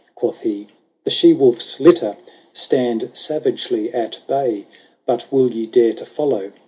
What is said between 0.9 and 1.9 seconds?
The she wolf's